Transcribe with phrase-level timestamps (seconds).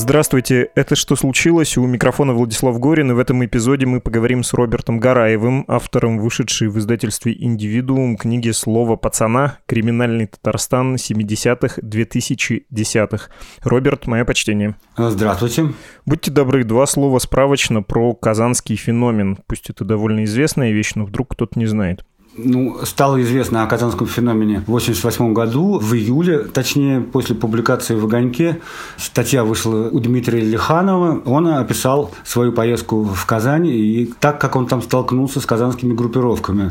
[0.00, 4.52] Здравствуйте, это «Что случилось?» У микрофона Владислав Горин, и в этом эпизоде мы поговорим с
[4.52, 9.58] Робертом Гараевым, автором вышедшей в издательстве «Индивидуум» книги «Слово пацана.
[9.66, 13.30] Криминальный Татарстан 70-х, 2010-х».
[13.64, 14.76] Роберт, мое почтение.
[14.96, 15.72] Здравствуйте.
[16.06, 19.38] Будьте добры, два слова справочно про казанский феномен.
[19.48, 22.04] Пусть это довольно известная вещь, но вдруг кто-то не знает.
[22.40, 28.04] Ну, стало известно о казанском феномене в 1988 году, в июле, точнее, после публикации в
[28.04, 28.60] «Огоньке».
[28.96, 31.20] Статья вышла у Дмитрия Лиханова.
[31.24, 36.70] Он описал свою поездку в Казань и так, как он там столкнулся с казанскими группировками.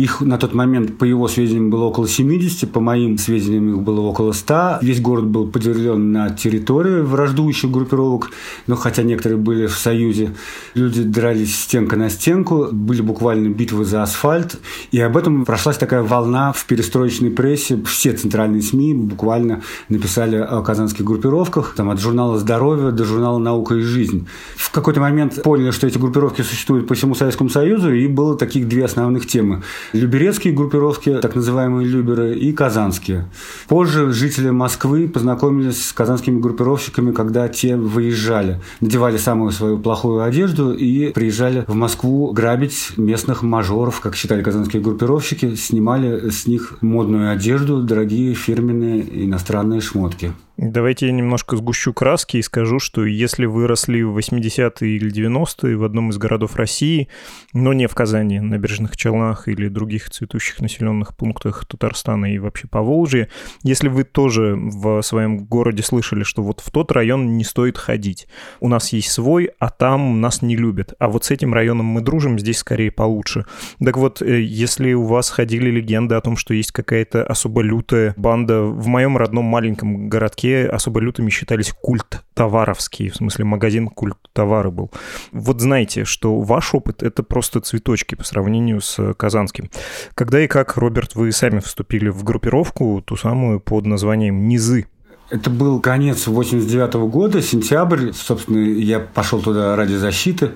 [0.00, 4.00] Их на тот момент, по его сведениям, было около 70, по моим сведениям, их было
[4.00, 4.78] около 100.
[4.80, 8.30] Весь город был поделен на территории враждующих группировок,
[8.66, 10.34] но хотя некоторые были в союзе.
[10.72, 14.58] Люди дрались стенка на стенку, были буквально битвы за асфальт.
[14.90, 17.78] И об этом прошлась такая волна в перестроечной прессе.
[17.84, 23.74] Все центральные СМИ буквально написали о казанских группировках, там, от журнала «Здоровье» до журнала «Наука
[23.74, 24.26] и жизнь».
[24.56, 28.66] В какой-то момент поняли, что эти группировки существуют по всему Советскому Союзу, и было таких
[28.66, 33.26] две основных темы– люберецкие группировки, так называемые люберы, и казанские.
[33.68, 40.72] Позже жители Москвы познакомились с казанскими группировщиками, когда те выезжали, надевали самую свою плохую одежду
[40.72, 47.30] и приезжали в Москву грабить местных мажоров, как считали казанские группировщики, снимали с них модную
[47.30, 50.32] одежду, дорогие фирменные иностранные шмотки.
[50.62, 55.74] Давайте я немножко сгущу краски и скажу, что если вы росли в 80-е или 90-е
[55.74, 57.08] в одном из городов России,
[57.54, 62.68] но не в Казани, на Набережных Челнах или других цветущих населенных пунктах Татарстана и вообще
[62.68, 63.30] по Волжье,
[63.62, 68.28] если вы тоже в своем городе слышали, что вот в тот район не стоит ходить,
[68.60, 72.02] у нас есть свой, а там нас не любят, а вот с этим районом мы
[72.02, 73.46] дружим, здесь скорее получше.
[73.82, 78.12] Так вот, э, если у вас ходили легенды о том, что есть какая-то особо лютая
[78.18, 84.16] банда в моем родном маленьком городке, особо лютыми считались культ товаровские, в смысле магазин культ
[84.32, 84.90] товары был.
[85.32, 89.70] Вот знаете, что ваш опыт— это просто цветочки по сравнению с казанским.
[90.14, 94.86] Когда и как, Роберт, вы сами вступили в группировку, ту самую под названием «Низы»?
[95.30, 98.12] Это был конец 89 -го года, сентябрь.
[98.12, 100.50] Собственно, я пошел туда ради защиты.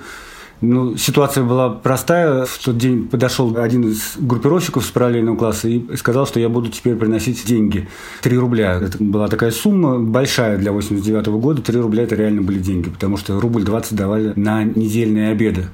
[0.60, 2.44] Ну, ситуация была простая.
[2.46, 6.70] В тот день подошел один из группировщиков с параллельного класса и сказал, что я буду
[6.70, 7.88] теперь приносить деньги.
[8.22, 8.80] Три рубля.
[8.80, 11.62] Это была такая сумма большая для 89 -го года.
[11.62, 15.66] Три рубля– это реально были деньги, потому что рубль 20 давали на недельные обеды.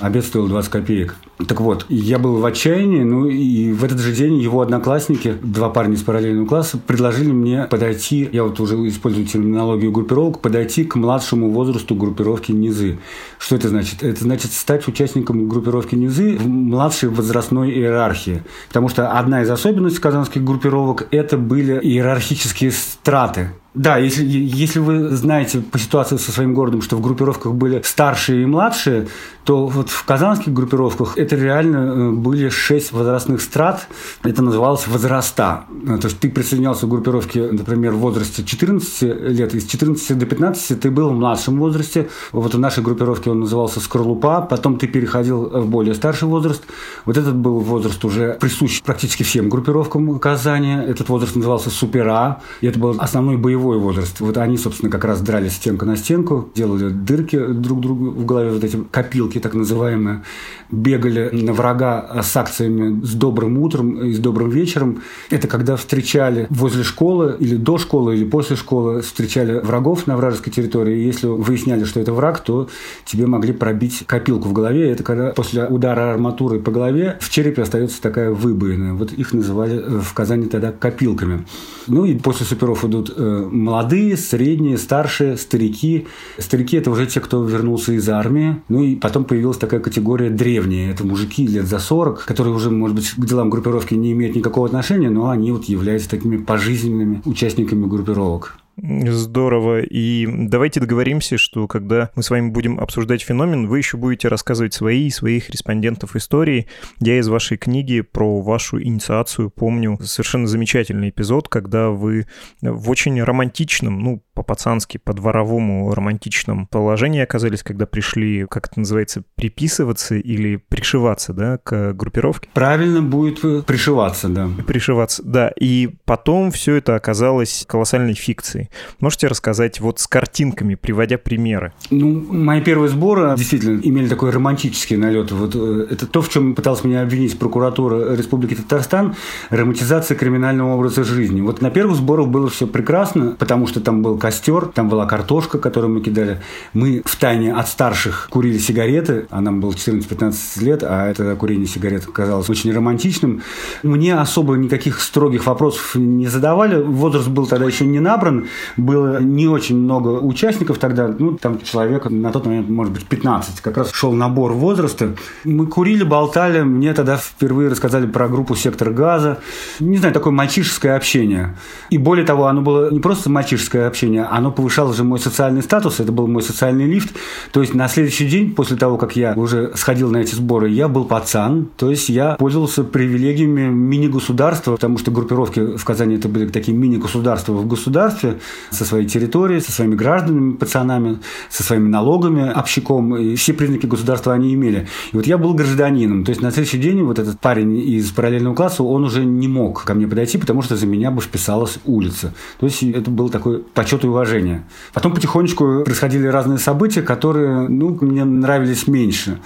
[0.00, 1.16] Обед стоил 20 копеек.
[1.46, 5.68] Так вот, я был в отчаянии, ну и в этот же день его одноклассники, два
[5.68, 10.96] парня из параллельного класса, предложили мне подойти, я вот уже использую терминологию группировок, подойти к
[10.96, 12.98] младшему возрасту группировки низы.
[13.38, 14.02] Что это значит?
[14.02, 18.42] Это значит стать участником группировки низы в младшей возрастной иерархии.
[18.66, 23.50] Потому что одна из особенностей казанских группировок– это были иерархические страты.
[23.78, 28.42] Да, если, если вы знаете по ситуации со своим городом, что в группировках были старшие
[28.42, 29.06] и младшие,
[29.44, 33.86] то вот в казанских группировках это реально э, были шесть возрастных страт.
[34.24, 35.64] Это называлось возраста.
[35.86, 39.54] Э, то есть ты присоединялся к группировке, например, в возрасте 14 лет.
[39.54, 42.10] Из 14 до 15 ты был в младшем возрасте.
[42.32, 44.42] Вот в нашей группировке он назывался скорлупа.
[44.42, 46.64] Потом ты переходил в более старший возраст.
[47.06, 50.74] Вот этот был возраст уже присущ практически всем группировкам Казани.
[50.74, 52.42] Этот возраст назывался супера.
[52.60, 54.20] И это был основной боевой возраст.
[54.20, 58.52] Вот они, собственно, как раз дрались стенка на стенку, делали дырки друг другу в голове,
[58.52, 60.22] вот эти копилки так называемые,
[60.70, 65.02] бегали на врага с акциями с добрым утром и с добрым вечером.
[65.30, 70.52] Это когда встречали возле школы или до школы, или после школы, встречали врагов на вражеской
[70.52, 70.98] территории.
[70.98, 72.68] И если выясняли, что это враг, то
[73.04, 74.90] тебе могли пробить копилку в голове.
[74.90, 78.94] Это когда после удара арматуры по голове в черепе остается такая выбоина.
[78.94, 81.46] Вот их называли в Казани тогда копилками.
[81.86, 86.06] Ну и после суперов идут э, молодые, средние, старшие, старики.
[86.38, 88.56] Старики– это уже те, кто вернулся из армии.
[88.68, 90.90] Ну и потом появилась такая категория древние.
[90.90, 94.66] Это мужики лет за 40, которые уже, может быть, к делам группировки не имеют никакого
[94.66, 98.58] отношения, но они вот являются такими пожизненными участниками группировок.
[98.80, 99.80] Здорово.
[99.80, 104.72] И давайте договоримся, что когда мы с вами будем обсуждать феномен, вы еще будете рассказывать
[104.72, 106.68] свои и своих респондентов истории.
[107.00, 112.26] Я из вашей книги про вашу инициацию помню совершенно замечательный эпизод, когда вы
[112.60, 120.14] в очень романтичном, ну, по-пацански, по-дворовому романтичном положении оказались, когда пришли, как это называется, приписываться
[120.14, 122.48] или пришиваться, да, к группировке?
[122.54, 124.48] Правильно будет пришиваться, да.
[124.64, 125.52] Пришиваться, да.
[125.58, 128.70] И потом все это оказалось колоссальной фикцией.
[129.00, 131.72] Можете рассказать вот с картинками, приводя примеры?
[131.90, 135.32] Ну, мои первые сборы действительно имели такой романтический налет.
[135.32, 139.16] Вот э, это то, в чем пыталась меня обвинить прокуратура Республики Татарстан,
[139.50, 141.40] романтизация криминального образа жизни.
[141.40, 145.58] Вот на первых сборах было все прекрасно, потому что там был костер, там была картошка,
[145.58, 146.42] которую мы кидали.
[146.74, 151.66] Мы в тайне от старших курили сигареты, а нам было 14-15 лет, а это курение
[151.66, 153.40] сигарет казалось очень романтичным.
[153.82, 156.82] Мне особо никаких строгих вопросов не задавали.
[156.82, 162.04] Возраст был тогда еще не набран, было не очень много участников тогда, ну, там человек
[162.10, 165.14] на тот момент, может быть, 15, как раз шел набор возраста.
[165.44, 169.38] Мы курили, болтали, мне тогда впервые рассказали про группу «Сектор газа».
[169.80, 171.56] Не знаю, такое мальчишеское общение.
[171.88, 176.00] И более того, оно было не просто мальчишеское общение, оно повышало же мой социальный статус,
[176.00, 177.14] это был мой социальный лифт.
[177.52, 180.88] То есть на следующий день, после того, как я уже сходил на эти сборы, я
[180.88, 186.48] был пацан, то есть я пользовался привилегиями мини-государства, потому что группировки в Казани это были
[186.48, 188.38] такие мини-государства в государстве
[188.70, 191.18] со своей территорией, со своими гражданами, пацанами,
[191.50, 194.88] со своими налогами, общаком, и все признаки государства они имели.
[195.12, 198.54] И вот я был гражданином, то есть на следующий день вот этот парень из параллельного
[198.54, 202.34] класса, он уже не мог ко мне подойти, потому что за меня бы вписалась улица.
[202.60, 204.64] То есть это был такой почет и уважение.
[204.92, 209.38] Потом потихонечку происходили разные события, которые, ну, мне нравились меньше.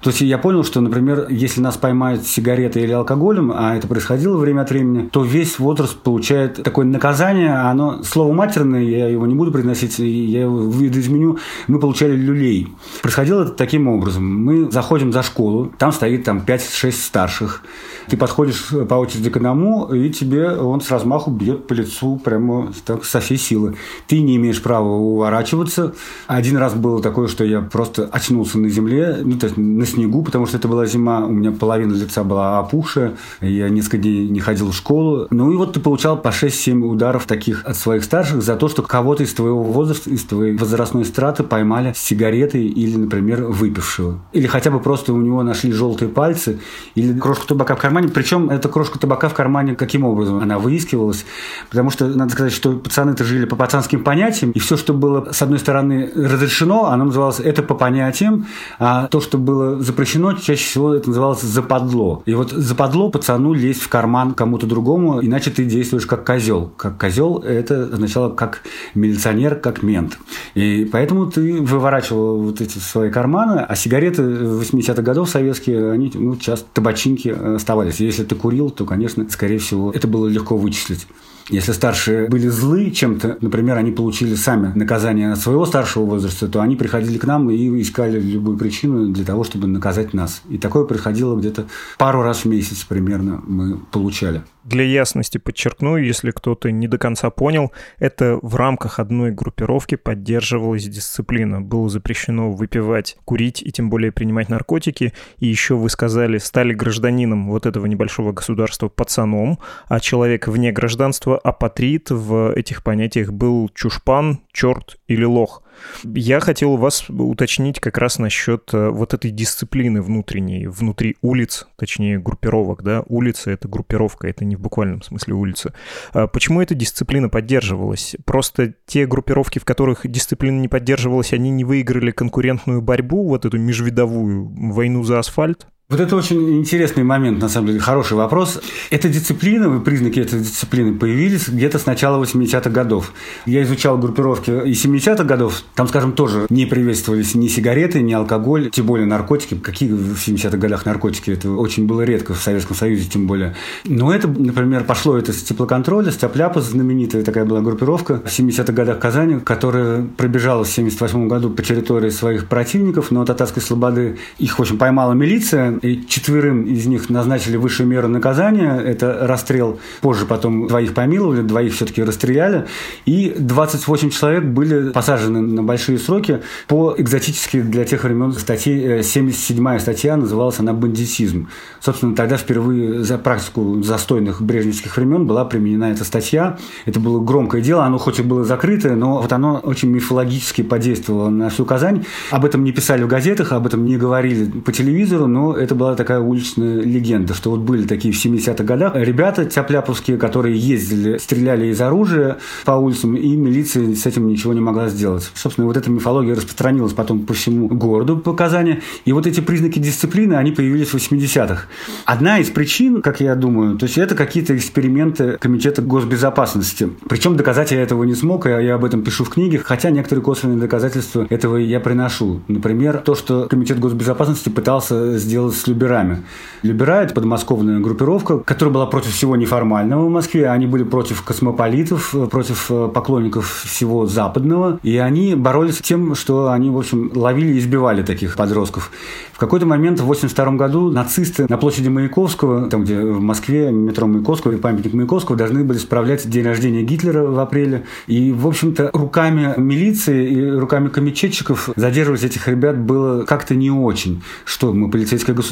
[0.00, 4.36] То есть я понял, что, например, если нас поймают сигаретой или алкоголем, а это происходило
[4.36, 9.34] время от времени, то весь возраст получает такое наказание, оно слово матерное, я его не
[9.34, 12.68] буду произносить, я его видоизменю, мы получали люлей.
[13.02, 14.24] Происходило это таким образом.
[14.24, 17.62] Мы заходим за школу, там стоит там 5-6 старших,
[18.08, 22.72] ты подходишь по очереди к одному, и тебе он с размаху бьет по лицу прямо
[22.86, 23.76] так, со всей силы.
[24.06, 25.94] Ты не имеешь права уворачиваться.
[26.26, 30.22] Один раз было такое, что я просто очнулся на земле, ну, то есть на снегу,
[30.22, 34.40] потому что это была зима, у меня половина лица была опухшая, я несколько дней не
[34.40, 35.26] ходил в школу.
[35.30, 38.82] Ну и вот ты получал по 6-7 ударов таких от своих старших за то, что
[38.82, 44.20] кого-то из твоего возраста, из твоей возрастной страты поймали с сигаретой или, например, выпившего.
[44.32, 46.60] Или хотя бы просто у него нашли желтые пальцы
[46.94, 48.08] или крошку табака в кармане.
[48.08, 51.24] Причем эта крошка табака в кармане каким образом она выискивалась?
[51.70, 55.42] Потому что, надо сказать, что пацаны-то жили по пацанским понятиям, и все, что было, с
[55.42, 58.46] одной стороны, разрешено, оно называлось это по понятиям,
[58.78, 62.22] а то, что было запрещено, чаще всего это называлось западло.
[62.26, 66.70] И вот западло пацану лезть в карман кому-то другому, иначе ты действуешь как козел.
[66.76, 68.62] Как козел это означало как
[68.94, 70.18] милиционер, как мент.
[70.54, 76.36] И поэтому ты выворачивал вот эти свои карманы, а сигареты 80-х годов советские, они, ну,
[76.36, 78.00] часто табачинки оставались.
[78.00, 81.06] Если ты курил, то, конечно, скорее всего, это было легко вычислить.
[81.50, 86.60] Если старшие были злы чем-то, например, они получили сами наказание от своего старшего возраста, то
[86.60, 90.42] они приходили к нам и искали любую причину для того, чтобы наказать нас.
[90.50, 91.66] И такое происходило где-то
[91.96, 94.42] пару раз в месяц примерно мы получали.
[94.68, 100.84] Для ясности подчеркну, если кто-то не до конца понял, это в рамках одной группировки поддерживалась
[100.84, 101.62] дисциплина.
[101.62, 105.14] Было запрещено выпивать, курить и тем более принимать наркотики.
[105.38, 111.38] И еще вы сказали, стали гражданином вот этого небольшого государства пацаном, а человек вне гражданства
[111.38, 115.62] апатрид в этих понятиях был чушпан, черт или лох.
[116.04, 121.66] Я хотел у вас уточнить как раз насчет э, вот этой дисциплины внутренней, внутри улиц,
[121.76, 125.74] точнее группировок, да, улица— это группировка, это не в буквальном смысле улица.
[126.12, 128.16] А почему эта дисциплина поддерживалась?
[128.24, 133.58] Просто те группировки, в которых дисциплина не поддерживалась, они не выиграли конкурентную борьбу, вот эту
[133.58, 135.66] межвидовую войну за асфальт?
[135.90, 138.60] Вот это очень интересный момент, на самом деле, хороший вопрос.
[138.90, 143.14] Эта дисциплина, признаки этой дисциплины появились где-то с начала 80-х годов.
[143.46, 148.68] Я изучал группировки и 70-х годов, там, скажем, тоже не приветствовались ни сигареты, ни алкоголь,
[148.68, 149.54] тем более наркотики.
[149.54, 151.30] Какие в 70-х годах наркотики?
[151.30, 153.56] Это очень было редко в Советском Союзе, тем более.
[153.86, 158.74] Но это, например, пошло это с теплоконтроля, с Тяпляпа, знаменитая такая была группировка в 70-х
[158.74, 164.58] годах Казани, которая пробежала в 78 году по территории своих противников, но татарской слободы их,
[164.58, 168.78] в общем, поймала милиция, и четверым из них назначили высшую меру наказания.
[168.78, 169.80] Это расстрел.
[170.00, 172.66] Позже потом двоих помиловали, двоих все-таки расстреляли.
[173.04, 179.76] И 28 человек были посажены на большие сроки по экзотически для тех времен статье 77-я
[179.76, 181.48] э, статья называлась она бандитизм.
[181.80, 186.58] Собственно, тогда впервые за практику застойных брежневских времен была применена эта статья.
[186.86, 191.28] Это было громкое дело, оно хоть и было закрытое, но вот оно очень мифологически подействовало
[191.28, 192.04] на всю Казань.
[192.30, 195.94] Об этом не писали в газетах, об этом не говорили по телевизору, но это была
[195.94, 201.66] такая уличная легенда, что вот были такие в 70-х годах ребята тяпляповские, которые ездили, стреляли
[201.66, 205.30] из оружия по улицам, и милиция с этим ничего не могла сделать.
[205.34, 209.78] Собственно, вот эта мифология распространилась потом по всему городу по Казани, и вот эти признаки
[209.78, 211.62] дисциплины, они появились в 80-х.
[212.04, 216.90] Одна из причин, как я думаю, то есть это какие-то эксперименты Комитета госбезопасности.
[217.08, 220.22] Причем доказать я этого не смог, и я об этом пишу в книге, хотя некоторые
[220.22, 222.40] косвенные доказательства этого я приношу.
[222.48, 226.22] Например, то, что Комитет госбезопасности пытался сделать с Люберами.
[226.62, 230.48] Любера– это подмосковная группировка, которая была против всего неформального в Москве.
[230.48, 234.80] Они были против космополитов, против э, поклонников всего западного.
[234.82, 238.90] И они боролись с тем, что они, в общем, ловили и избивали таких подростков.
[239.32, 244.08] В какой-то момент в 1982 году нацисты на площади Маяковского, там, где в Москве метро
[244.08, 247.84] Маяковского и памятник Маяковского, должны были справлять день рождения Гитлера в апреле.
[248.08, 254.22] И, в общем-то, руками милиции и руками комитетчиков задерживать этих ребят было как-то не очень.
[254.44, 255.47] Что мы полицейское государство,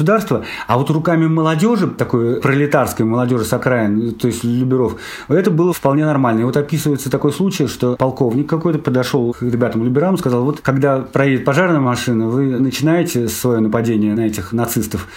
[0.67, 4.95] а вот руками молодежи, такой пролетарской молодежи с окраин, то есть Люберов,
[5.27, 6.41] это было вполне нормально.
[6.41, 10.99] И вот описывается такой случай, что полковник какой-то подошел к ребятам Люберам, сказал, вот когда
[10.99, 15.07] проедет пожарная машина, вы начинаете свое нападение на этих нацистов,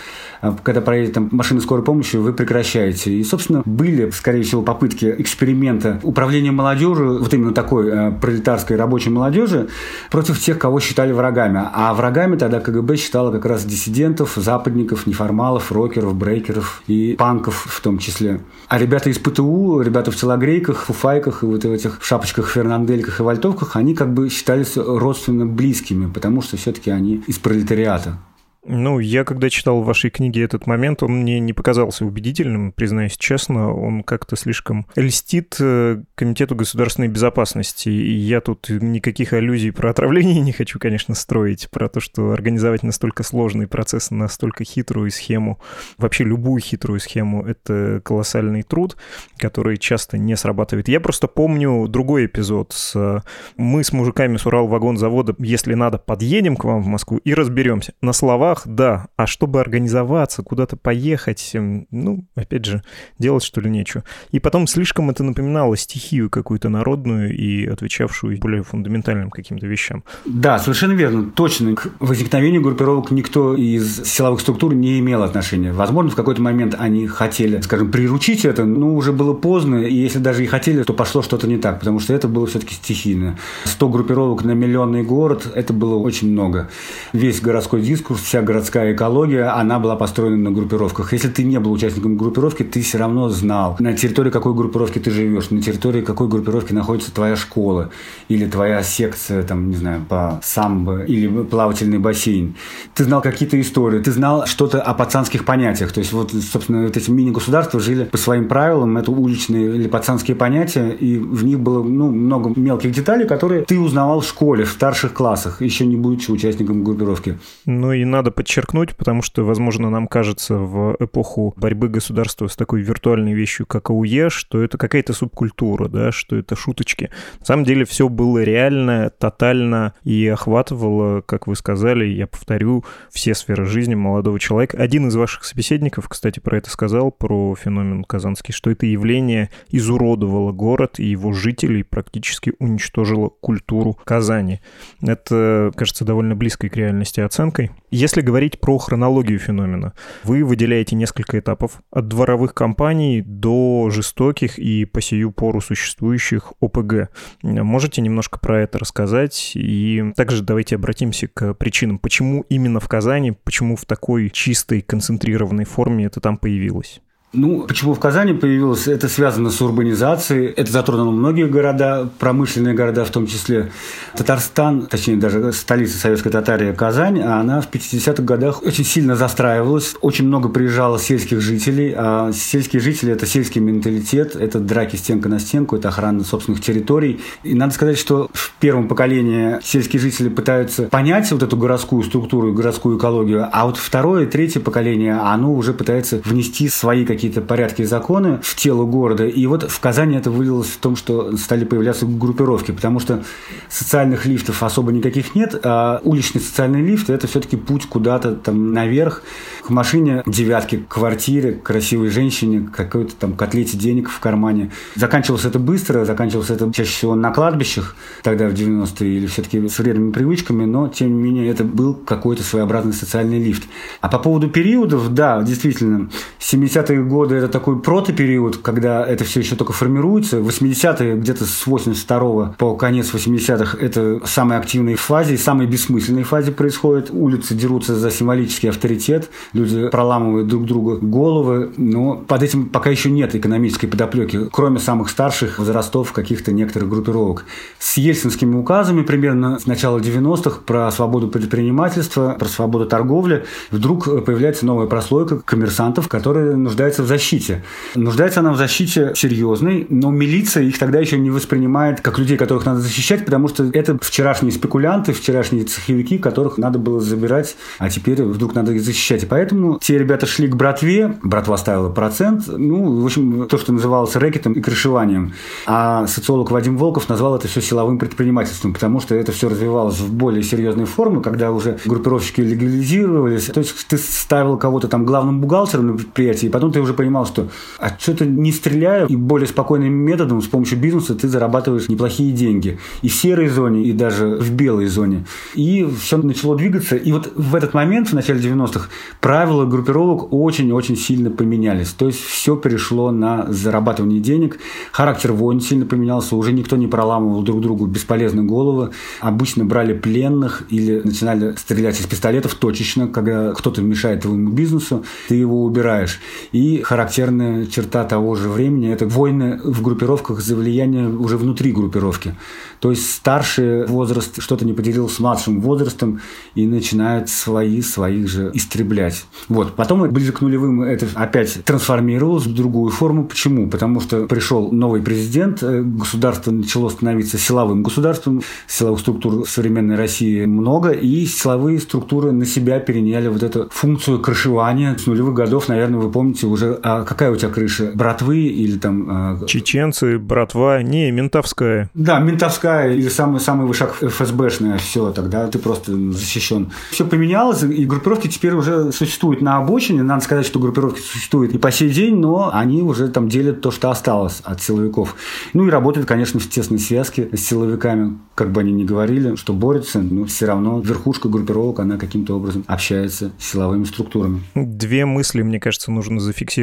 [0.62, 3.12] когда проедет там машина скорой помощи, вы прекращаете.
[3.12, 9.10] И, собственно, были, скорее всего, попытки эксперимента управления молодежью, вот именно такой э, пролетарской рабочей
[9.10, 9.68] молодежи,
[10.10, 11.62] против тех, кого считали врагами.
[11.72, 17.80] А врагами тогда КГБ считало как раз диссидентов, западников, неформалов, рокеров, брейкеров и панков в
[17.80, 18.40] том числе.
[18.68, 23.22] А ребята из ПТУ, ребята в телогрейках, фуфайках и вот в этих шапочках, фернандельках и
[23.22, 28.18] вальтовках, они как бы считались родственно близкими, потому что все-таки они из пролетариата.
[28.62, 33.16] Ну, я когда читал в вашей книге этот момент, он мне не показался убедительным, признаюсь
[33.16, 33.72] честно.
[33.72, 37.88] Он как-то слишком льстит э, Комитету государственной безопасности.
[37.88, 41.70] И я тут никаких аллюзий про отравление не хочу, конечно, строить.
[41.70, 45.58] Про то, что организовать настолько сложный процесс, настолько хитрую схему,
[45.96, 48.98] вообще любую хитрую схему, это колоссальный труд,
[49.38, 50.88] который часто не срабатывает.
[50.88, 53.24] Я просто помню другой эпизод с
[53.56, 57.94] «Мы с мужиками с Урал-вагон-завода, если надо, подъедем к вам в Москву и разберемся».
[58.02, 59.06] На слова словах, да.
[59.16, 62.82] А чтобы организоваться, куда-то поехать, эм, ну, опять же,
[63.18, 64.04] делать что ли нечего.
[64.30, 70.04] И потом слишком это напоминало стихию какую-то народную и отвечавшую более фундаментальным каким-то вещам.
[70.24, 71.30] Да, совершенно верно.
[71.30, 71.74] Точно.
[71.74, 75.72] К возникновению группировок никто из силовых структур не имел отношения.
[75.72, 80.18] Возможно, в какой-то момент они хотели, скажем, приручить это, но уже было поздно, и если
[80.18, 83.38] даже и хотели, то пошло что-то не так, потому что это было все-таки стихийно.
[83.64, 86.68] 100 группировок на миллионный город– это было очень много.
[87.12, 91.12] Весь городской дискурс, вся городская экология, она была построена на группировках.
[91.12, 95.10] Если ты не был участником группировки, ты все равно знал, на территории какой группировки ты
[95.10, 97.90] живешь, на территории какой группировки находится твоя школа
[98.28, 102.54] или твоя секция, там, не знаю, по самбо или плавательный бассейн.
[102.94, 105.92] Ты знал какие-то истории, ты знал что-то о пацанских понятиях.
[105.92, 110.36] То есть вот, собственно, вот эти мини-государства жили по своим правилам, это уличные или пацанские
[110.36, 114.70] понятия, и в них было ну, много мелких деталей, которые ты узнавал в школе, в
[114.70, 117.38] старших классах, еще не будучи участником группировки.
[117.66, 122.56] Ну и надо надо подчеркнуть, потому что, возможно, нам кажется в эпоху борьбы государства с
[122.56, 127.10] такой виртуальной вещью, как АУЕ, что это какая-то субкультура, да, что это шуточки.
[127.40, 133.34] На самом деле все было реально, тотально и охватывало, как вы сказали, я повторю, все
[133.34, 134.78] сферы жизни молодого человека.
[134.78, 140.52] Один из ваших собеседников, кстати, про это сказал, про феномен Казанский, что это явление изуродовало
[140.52, 144.60] город и его жителей, практически уничтожило культуру Казани.
[145.02, 147.70] Это, кажется, довольно близкой к реальности оценкой.
[147.90, 154.58] Если если говорить про хронологию феномена, вы выделяете несколько этапов от дворовых компаний до жестоких
[154.58, 157.08] и по сию пору существующих ОПГ.
[157.42, 159.52] Можете немножко про это рассказать?
[159.54, 165.64] И также давайте обратимся к причинам, почему именно в Казани, почему в такой чистой, концентрированной
[165.64, 167.00] форме это там появилось?
[167.32, 168.88] Ну, почему в Казани появилось?
[168.88, 170.46] Это связано с урбанизацией.
[170.48, 173.70] Это затронуло многие города, промышленные города в том числе.
[174.16, 179.94] Татарстан, точнее даже столица Советской Татарии Казань, она в 50-х годах очень сильно застраивалась.
[180.00, 181.94] Очень много приезжало сельских жителей.
[181.96, 187.20] А сельские жители– это сельский менталитет, это драки стенка на стенку, это охрана собственных территорий.
[187.44, 192.52] И надо сказать, что в первом поколении сельские жители пытаются понять вот эту городскую структуру,
[192.52, 197.82] городскую экологию, а вот второе третье поколение, оно уже пытается внести свои какие какие-то порядки
[197.82, 199.26] и законы в тело города.
[199.26, 203.22] И вот в Казани это вылилось в том, что стали появляться группировки, потому что
[203.68, 209.22] социальных лифтов особо никаких нет, а уличный социальный лифт– это все-таки путь куда-то там наверх,
[209.62, 214.70] к машине, девятке, к квартире, к красивой женщине, к какой-то там котлете денег в кармане.
[214.94, 219.78] Заканчивалось это быстро, заканчивалось это чаще всего на кладбищах, тогда в 90-е, или все-таки с
[219.78, 223.64] вредными привычками, но, тем не менее, это был какой-то своеобразный социальный лифт.
[224.00, 226.08] А по поводу периодов, да, действительно,
[226.38, 230.38] 70-е годы это такой протопериод, когда это все еще только формируется.
[230.38, 237.10] 80-е, где-то с 82 по конец 80-х, это самые активные фазе, самые бессмысленные фазе происходит.
[237.10, 243.10] Улицы дерутся за символический авторитет, люди проламывают друг другу головы, но под этим пока еще
[243.10, 247.44] нет экономической подоплеки, кроме самых старших возрастов каких-то некоторых группировок.
[247.78, 254.64] С ельцинскими указами примерно с начала 90-х про свободу предпринимательства, про свободу торговли, вдруг появляется
[254.66, 257.62] новая прослойка коммерсантов, которые нуждаются в защите.
[257.94, 262.66] Нуждается она в защите серьезной, но милиция их тогда еще не воспринимает как людей, которых
[262.66, 268.22] надо защищать, потому что это вчерашние спекулянты, вчерашние цеховики, которых надо было забирать, а теперь
[268.22, 269.22] вдруг надо их защищать.
[269.22, 273.72] И поэтому те ребята шли к братве, братва ставила процент, ну, в общем, то, что
[273.72, 275.32] называлось рэкетом и крышеванием.
[275.66, 280.12] А социолог Вадим Волков назвал это все силовым предпринимательством, потому что это все развивалось в
[280.12, 283.46] более серьезной форме, когда уже группировщики легализировались.
[283.46, 287.26] То есть ты ставил кого-то там главным бухгалтером на предприятии, и потом ты уже понимал,
[287.26, 292.32] что а что-то не стреляя, и более спокойным методом с помощью бизнеса ты зарабатываешь неплохие
[292.32, 292.78] деньги.
[293.02, 295.24] И в серой зоне, и даже в белой зоне.
[295.54, 296.96] И все начало двигаться.
[296.96, 298.88] И вот в этот момент, в начале 90-х,
[299.20, 301.88] правила группировок очень-очень сильно поменялись.
[301.90, 304.58] То есть все перешло на зарабатывание денег.
[304.92, 306.36] Характер войн сильно поменялся.
[306.36, 308.90] Уже никто не проламывал друг другу бесполезные головы.
[309.20, 315.34] Обычно брали пленных или начинали стрелять из пистолетов точечно, когда кто-то мешает твоему бизнесу, ты
[315.34, 316.20] его убираешь.
[316.52, 322.34] И характерная черта того же времени– это войны в группировках за влияние уже внутри группировки.
[322.80, 326.20] То есть старший возраст что-то не поделил с младшим возрастом
[326.54, 329.24] и начинают свои своих же истреблять.
[329.48, 329.74] Вот.
[329.76, 333.24] Потом ближе к нулевым это опять трансформировалось в другую форму.
[333.24, 333.68] Почему?
[333.68, 339.96] Потому что пришел новый президент, э, государство начало становиться силовым государством, силовых структур в современной
[339.96, 344.96] России много, и силовые структуры на себя переняли вот эту функцию крышевания.
[344.96, 347.92] С нулевых годов, наверное, вы помните уже, а какая у тебя крыша?
[347.94, 349.06] Братвы или там...
[349.10, 351.90] А, Чеченцы, братва, не, ментовская.
[351.94, 356.70] Да, ментовская или самый, самый вышаг ФСБшная, все, тогда ты просто защищен.
[356.90, 360.02] Все поменялось, и группировки теперь уже существуют на обочине.
[360.02, 363.70] Надо сказать, что группировки существуют и по сей день, но они уже там делят то,
[363.70, 365.16] что осталось от силовиков.
[365.52, 369.52] Ну и работают, конечно, в тесной связке с силовиками, как бы они ни говорили, что
[369.52, 374.42] борются, но все равно верхушка группировок, она каким-то образом общается с силовыми структурами.
[374.54, 376.59] Две мысли, мне кажется, нужно зафиксировать.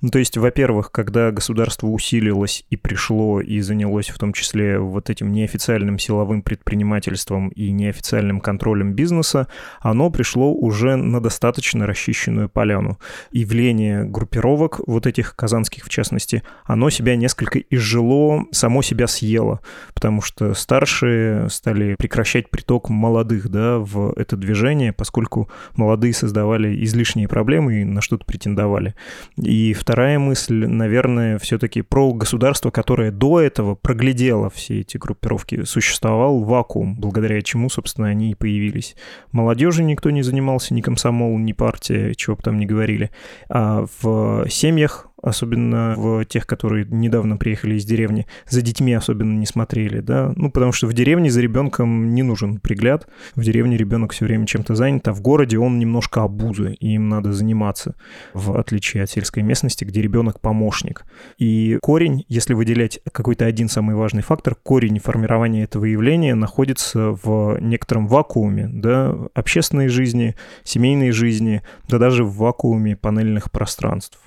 [0.00, 5.10] Ну, то есть, во-первых, когда государство усилилось и пришло и занялось в том числе вот
[5.10, 9.48] этим неофициальным силовым предпринимательством и неофициальным контролем бизнеса,
[9.80, 12.98] оно пришло уже на достаточно расчищенную поляну.
[13.30, 19.60] Явление группировок, вот этих казанских в частности, оно себя несколько изжило, само себя съело,
[19.94, 27.28] потому что старшие стали прекращать приток молодых да, в это движение, поскольку молодые создавали излишние
[27.28, 28.94] проблемы и на что-то претендовали.
[29.36, 35.64] И вторая мысль, наверное, все-таки про государство, которое до этого проглядело все эти группировки.
[35.64, 38.96] Существовал вакуум, благодаря чему, собственно, они и появились.
[39.32, 43.10] Молодежи никто не занимался, ни комсомол, ни партия, чего бы там ни говорили.
[43.48, 49.46] А в семьях особенно в тех, которые недавно приехали из деревни, за детьми особенно не
[49.46, 54.12] смотрели, да, ну, потому что в деревне за ребенком не нужен пригляд, в деревне ребенок
[54.12, 57.94] все время чем-то занят, а в городе он немножко обузы, и им надо заниматься,
[58.34, 61.04] в отличие от сельской местности, где ребенок помощник.
[61.38, 67.58] И корень, если выделять какой-то один самый важный фактор, корень формирования этого явления находится в
[67.60, 74.18] некотором вакууме, да, общественной жизни, семейной жизни, да даже в вакууме панельных пространств.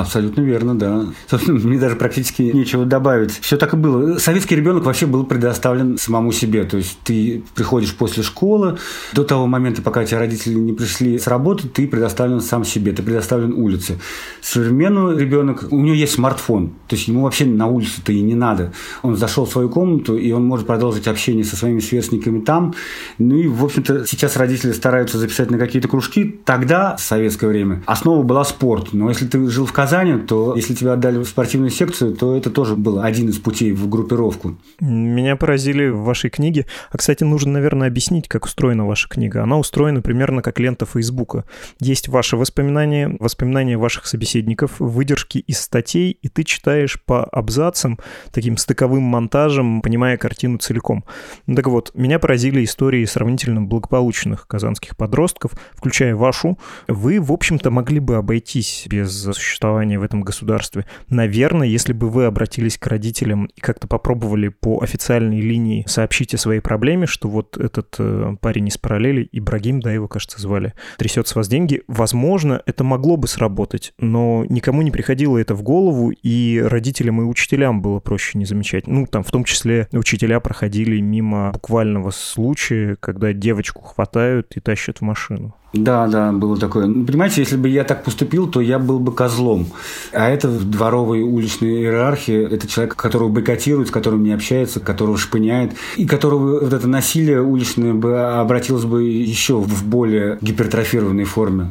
[0.00, 1.06] Абсолютно верно, да.
[1.28, 3.38] Собственно, мне даже практически нечего добавить.
[3.40, 4.18] Все так и было.
[4.18, 6.64] Советский ребенок вообще был предоставлен самому себе.
[6.64, 8.78] То есть ты приходишь после школы,
[9.12, 13.02] до того момента, пока тебя родители не пришли с работы, ты предоставлен сам себе, ты
[13.02, 13.98] предоставлен улице.
[14.40, 18.72] Современный ребенок, у него есть смартфон, то есть ему вообще на улицу-то и не надо.
[19.02, 22.74] Он зашел в свою комнату, и он может продолжить общение со своими сверстниками там.
[23.18, 26.40] Ну и, в общем-то, сейчас родители стараются записать на какие-то кружки.
[26.44, 28.92] Тогда, в советское время, основа была спорт.
[28.92, 29.89] Но если ты жил в Казани,
[30.26, 33.88] то если тебя отдали в спортивную секцию, то это тоже был один из путей в
[33.88, 34.56] группировку.
[34.80, 36.66] Меня поразили в вашей книге.
[36.90, 39.42] А, кстати, нужно, наверное, объяснить, как устроена ваша книга.
[39.42, 41.44] Она устроена примерно как лента Фейсбука.
[41.80, 47.98] Есть ваши воспоминания, воспоминания ваших собеседников, выдержки из статей, и ты читаешь по абзацам,
[48.32, 51.04] таким стыковым монтажем, понимая картину целиком.
[51.52, 56.58] Так вот, меня поразили истории сравнительно благополучных казанских подростков, включая вашу.
[56.86, 60.84] Вы, в общем-то, могли бы обойтись без существования существования в этом государстве.
[61.08, 66.38] Наверное, если бы вы обратились к родителям и как-то попробовали по официальной линии сообщить о
[66.38, 71.28] своей проблеме, что вот этот э, парень из параллели, Ибрагим, да, его, кажется, звали, трясет
[71.28, 76.10] с вас деньги, возможно, это могло бы сработать, но никому не приходило это в голову,
[76.10, 78.86] и родителям и учителям было проще не замечать.
[78.86, 84.98] Ну, там, в том числе, учителя проходили мимо буквального случая, когда девочку хватают и тащат
[84.98, 85.54] в машину.
[85.72, 86.86] Да, да, было такое.
[86.86, 89.66] Ну, понимаете, если бы я так поступил, то я был бы козлом.
[90.12, 95.16] А это в дворовой уличной иерархии, это человек, которого бойкотируют, с которым не общается, которого
[95.16, 101.68] шпыняет, и которого вот это насилие уличное бы обратилось бы еще в более гипертрофированной форме.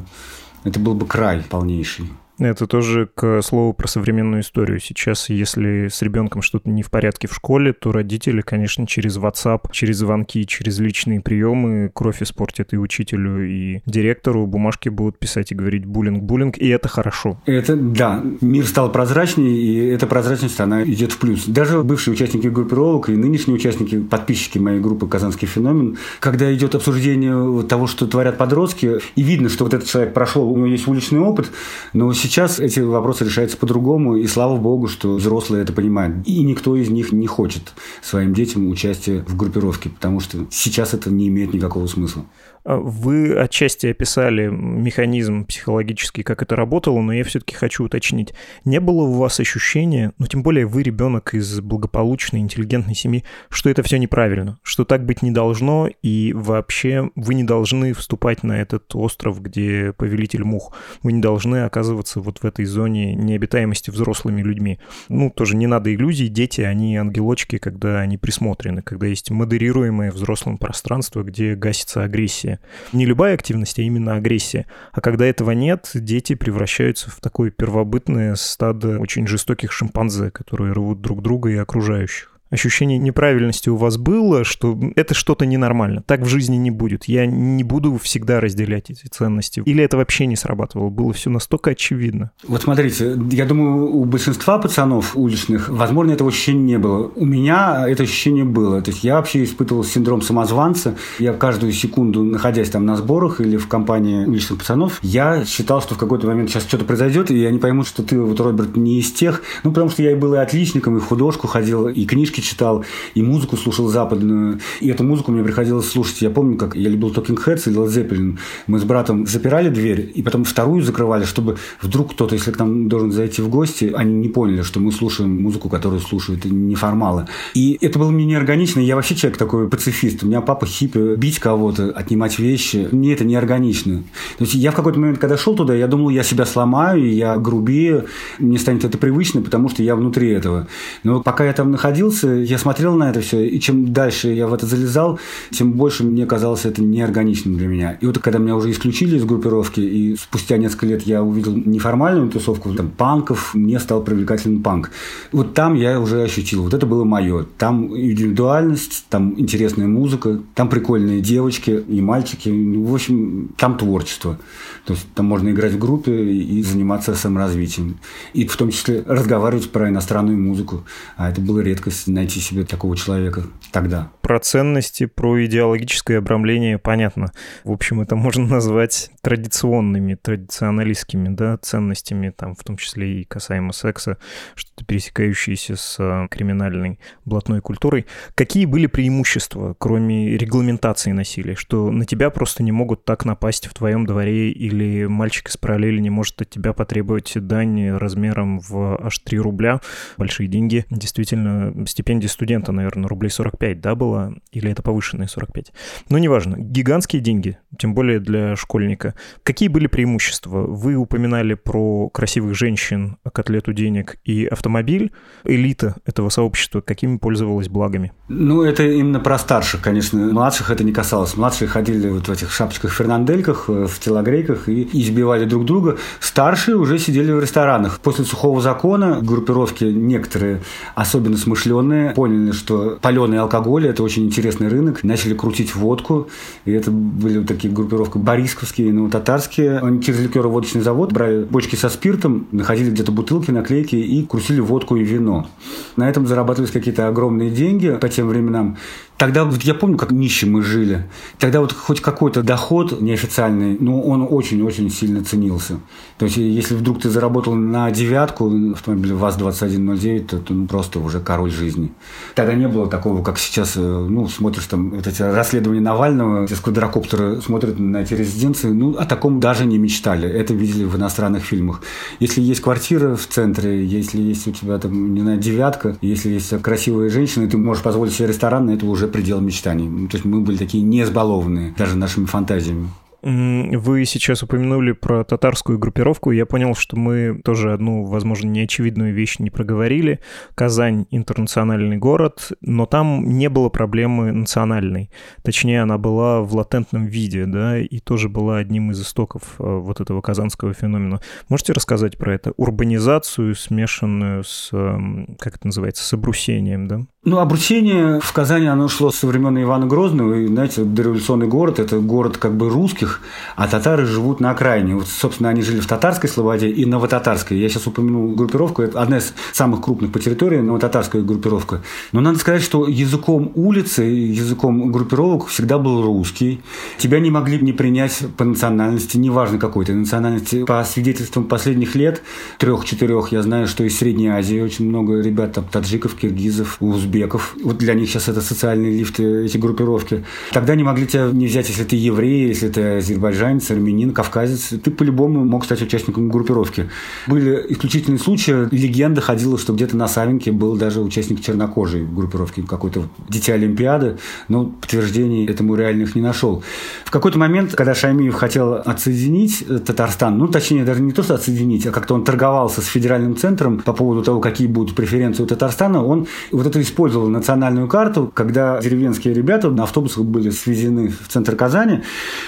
[0.63, 2.09] Это был бы край полнейший.
[2.39, 4.79] Это тоже к слову про современную историю.
[4.79, 9.69] Сейчас, если с ребенком что-то не в порядке в школе, то родители, конечно, через WhatsApp,
[9.71, 14.47] через звонки, через личные приемы кровь испортят и учителю, и директору.
[14.47, 17.41] Бумажки будут писать и говорить буллинг, буллинг, и это хорошо.
[17.45, 21.45] Это, да, мир стал прозрачнее, и эта прозрачность, она идет в плюс.
[21.45, 27.63] Даже бывшие участники группировок и нынешние участники, подписчики моей группы «Казанский феномен», когда идет обсуждение
[27.63, 31.19] того, что творят подростки, и видно, что вот этот человек прошел, у него есть уличный
[31.19, 31.51] опыт,
[31.91, 36.27] но сейчас Сейчас эти вопросы решаются по-другому, и слава богу, что взрослые это понимают.
[36.27, 41.09] И никто из них не хочет своим детям участия в группировке, потому что сейчас это
[41.09, 42.25] не имеет никакого смысла.
[42.65, 48.33] А вы отчасти описали механизм психологический, как это работало, но я все-таки хочу уточнить.
[48.65, 53.69] Не было у вас ощущения, ну тем более вы ребенок из благополучной, интеллигентной семьи, что
[53.69, 58.59] это все неправильно, что так быть не должно, и вообще вы не должны вступать на
[58.59, 60.75] этот остров, где повелитель мух.
[61.01, 64.79] Вы не должны оказываться вот в этой зоне необитаемости взрослыми людьми.
[65.07, 70.57] Ну, тоже не надо иллюзий, дети, они ангелочки, когда они присмотрены, когда есть модерируемое взрослым
[70.57, 72.48] пространство, где гасится агрессия
[72.93, 74.65] не любая активность, а именно агрессия.
[74.91, 81.01] А когда этого нет, дети превращаются в такое первобытное стадо очень жестоких шимпанзе, которые рвут
[81.01, 86.27] друг друга и окружающих ощущение неправильности у вас было, что это что-то ненормально, так в
[86.27, 89.61] жизни не будет, я не буду всегда разделять эти ценности?
[89.65, 90.89] Или это вообще не срабатывало?
[90.89, 92.31] Было все настолько очевидно?
[92.47, 97.11] Вот смотрите, я думаю, у большинства пацанов уличных, возможно, этого ощущения не было.
[97.15, 98.81] У меня это ощущение было.
[98.81, 100.95] То есть я вообще испытывал синдром самозванца.
[101.19, 105.95] Я каждую секунду, находясь там на сборах или в компании уличных пацанов, я считал, что
[105.95, 109.11] в какой-то момент сейчас что-то произойдет, и они поймут, что ты, вот, Роберт, не из
[109.11, 109.41] тех.
[109.63, 112.83] Ну, потому что я и был и отличником, и художку ходил, и книжки книжки читал,
[113.15, 114.59] и музыку слушал западную.
[114.81, 116.21] И эту музыку мне приходилось слушать.
[116.21, 118.37] Я помню, как я любил Talking Heads и Led Zeppelin.
[118.67, 122.89] Мы с братом запирали дверь, и потом вторую закрывали, чтобы вдруг кто-то, если к нам
[122.89, 127.27] должен зайти в гости, они не поняли, что мы слушаем музыку, которую слушают неформалы.
[127.53, 128.79] И это было мне неорганично.
[128.79, 130.23] Я вообще человек такой пацифист.
[130.23, 131.15] У меня папа хиппи.
[131.15, 132.87] Бить кого-то, отнимать вещи.
[132.91, 134.03] Мне это неорганично.
[134.37, 137.37] То есть я в какой-то момент, когда шел туда, я думал, я себя сломаю, я
[137.37, 138.05] грубее,
[138.39, 140.67] мне станет это привычно, потому что я внутри этого.
[141.03, 144.53] Но пока я там находился, я смотрел на это все, и чем дальше я в
[144.53, 145.19] это залезал,
[145.51, 147.97] тем больше мне казалось это неорганичным для меня.
[148.01, 152.29] И вот когда меня уже исключили из группировки, и спустя несколько лет я увидел неформальную
[152.29, 154.91] тусовку там, панков, мне стал привлекательным панк.
[155.31, 157.45] Вот там я уже ощутил, вот это было мое.
[157.57, 162.49] Там индивидуальность, там интересная музыка, там прикольные девочки и мальчики.
[162.49, 164.39] В общем, там творчество.
[164.85, 167.97] То есть там можно играть в группе и заниматься саморазвитием.
[168.33, 170.83] И в том числе разговаривать про иностранную музыку.
[171.15, 174.11] А это была редкость найти себе такого человека тогда.
[174.21, 177.31] Про ценности, про идеологическое обрамление понятно.
[177.63, 183.73] В общем, это можно назвать традиционными, традиционалистскими да, ценностями, там, в том числе и касаемо
[183.73, 184.17] секса,
[184.55, 188.05] что-то пересекающееся с а, криминальной блатной культурой.
[188.35, 193.73] Какие были преимущества, кроме регламентации насилия, что на тебя просто не могут так напасть в
[193.73, 199.19] твоем дворе или мальчик из параллели не может от тебя потребовать дань размером в аж
[199.19, 199.79] 3 рубля,
[200.17, 201.71] большие деньги, действительно,
[202.09, 204.33] стипендия студента, наверное, рублей 45, да, была?
[204.51, 205.71] Или это повышенные 45?
[206.09, 206.55] Но неважно.
[206.57, 209.13] Гигантские деньги, тем более для школьника.
[209.43, 210.61] Какие были преимущества?
[210.61, 215.11] Вы упоминали про красивых женщин, котлету денег и автомобиль.
[215.43, 218.11] Элита этого сообщества какими пользовалась благами?
[218.27, 220.17] Ну, это именно про старших, конечно.
[220.19, 221.37] Младших это не касалось.
[221.37, 225.97] Младшие ходили вот в этих шапочках-фернандельках, э, в телогрейках и избивали друг друга.
[226.19, 227.99] Старшие уже сидели в ресторанах.
[227.99, 230.61] После сухого закона группировки некоторые,
[230.95, 235.03] особенно смышленные, поняли, что паленый алкоголь– это очень интересный рынок.
[235.03, 236.27] Начали крутить водку.
[236.65, 239.79] И это были такие группировки борисковские, ну, татарские.
[239.79, 244.95] Они через ликероводочный завод брали бочки со спиртом, находили где-то бутылки, наклейки и крутили водку
[244.95, 245.47] и вино.
[245.95, 248.77] На этом зарабатывались какие-то огромные деньги по тем временам.
[249.19, 251.05] Тогда вот я помню, как нищим мы жили.
[251.39, 255.81] Тогда вот хоть какой-то доход неофициальный, ну, он очень-очень сильно ценился.
[256.17, 261.19] То есть, если вдруг ты заработал на девятку автомобиля ВАЗ-2109, то ты ну, просто уже
[261.19, 261.91] король жизни.
[262.33, 266.53] Тогда не было такого, как сейчас, э, ну, смотришь там вот эти расследования Навального, эти
[266.53, 270.29] квадрокоптеры смотрят на эти резиденции, ну, о таком даже не мечтали.
[270.29, 271.81] Это видели в иностранных фильмах.
[272.21, 276.57] Если есть квартира в центре, если есть у тебя там, не знаю, девятка, если есть
[276.61, 279.87] красивые женщины, ты можешь позволить себе ресторан, это уже предел мечтаний.
[279.87, 282.89] Ну, то есть мы были такие не избалованные даже нашими фантазиями.
[283.21, 286.31] Вы сейчас упомянули про татарскую группировку.
[286.31, 290.19] Я понял, что мы тоже одну, возможно, неочевидную вещь не проговорили.
[290.55, 295.11] Казань— интернациональный город, но там не было проблемы национальной.
[295.43, 299.99] Точнее, она была в латентном виде, да, и тоже была одним из истоков э, вот
[299.99, 301.19] этого казанского феномена.
[301.49, 302.53] Можете рассказать про это?
[302.57, 307.01] Урбанизацию, смешанную с, эм, как это называется, с обрусением, да?
[307.25, 310.35] Ну, обручение в Казани, оно шло со времен Ивана Грозного.
[310.35, 313.08] И, знаете, дореволюционный город– это город как бы русских,
[313.55, 314.95] а татары живут на окраине.
[314.95, 317.57] Вот, собственно, они жили в татарской слободе и новотатарской.
[317.57, 318.81] Я сейчас упомянул группировку.
[318.81, 321.81] Это одна из самых крупных по территории, новотатарская группировка.
[322.11, 326.61] Но надо сказать, что языком улицы, языком группировок всегда был русский.
[326.97, 330.65] Тебя не могли не принять по национальности, неважно какой то национальности.
[330.65, 332.21] По свидетельствам последних лет,
[332.57, 337.55] трех-четырех, я знаю, что из Средней Азии очень много ребят, там, таджиков, киргизов, узбеков.
[337.63, 340.25] Вот для них сейчас это социальные лифты, эти группировки.
[340.51, 344.69] Тогда не могли тебя не взять, если ты еврей, если ты азербайджанец, армянин, кавказец.
[344.83, 346.89] Ты по-любому мог стать участником группировки.
[347.27, 348.67] Были исключительные случаи.
[348.73, 354.65] Легенда ходила, что где-то на Савинке был даже участник чернокожей группировки, какой-то дитя Олимпиады, но
[354.65, 356.63] подтверждений этому реальных не нашел.
[357.05, 361.85] В какой-то момент, когда Шаймиев хотел отсоединить Татарстан, ну, точнее, даже не то, что отсоединить,
[361.87, 366.03] а как-то он торговался с федеральным центром по поводу того, какие будут преференции у Татарстана,
[366.03, 371.55] он вот это использовал национальную карту, когда деревенские ребята на автобусах были свезены в центр
[371.55, 372.01] Казани.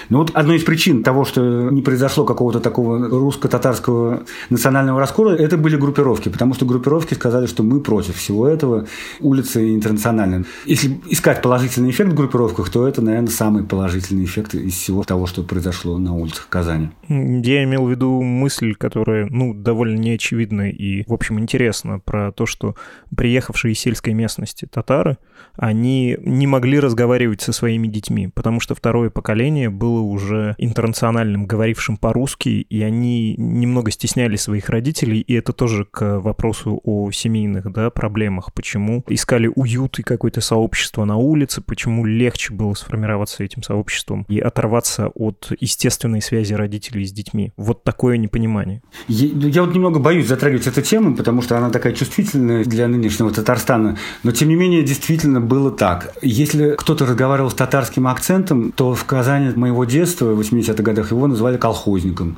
[0.09, 5.57] Но вот одной из причин того, что не произошло какого-то такого русско-татарского национального раскола, это
[5.57, 8.87] были группировки, потому что группировки сказали, что мы против всего этого,
[9.19, 10.45] улицы интернациональные.
[10.65, 15.25] Если искать положительный эффект в группировках, то это, наверное, самый положительный эффект из всего того,
[15.27, 16.89] что произошло на улицах Казани.
[17.07, 22.45] Я имел в виду мысль, которая, ну, довольно неочевидна и, в общем, интересна про то,
[22.45, 22.75] что
[23.15, 25.17] приехавшие из сельской местности татары,
[25.55, 31.97] они не могли разговаривать со своими детьми, потому что второе поколение было уже интернациональным, говорившим
[31.97, 37.89] по-русски, и они немного стесняли своих родителей, и это тоже к вопросу о семейных да,
[37.89, 44.25] проблемах, почему искали уют и какое-то сообщество на улице, почему легче было сформироваться этим сообществом
[44.27, 47.51] и оторваться от естественной связи родителей с детьми.
[47.57, 48.81] Вот такое непонимание.
[49.07, 53.31] Я, я вот немного боюсь затрагивать эту тему, потому что она такая чувствительная для нынешнего
[53.31, 53.97] Татарстана.
[54.23, 56.13] Но, тем не менее, действительно было так.
[56.21, 61.27] Если кто-то разговаривал с татарским акцентом, то в Казани моего детства, в 80-х годах, его
[61.27, 62.37] называли колхозником.